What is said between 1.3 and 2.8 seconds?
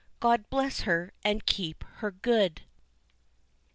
keep her good!